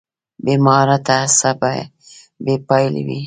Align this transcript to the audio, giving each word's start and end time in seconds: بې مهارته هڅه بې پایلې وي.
بې 0.43 0.53
مهارته 0.65 1.13
هڅه 1.33 1.51
بې 2.43 2.55
پایلې 2.67 3.01
وي. 3.07 3.19